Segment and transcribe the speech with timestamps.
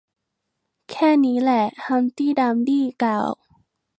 [0.91, 3.27] แค่นี้ล่ะ ฮัมพ์ตี้ดัมพ์ตี้กล่าว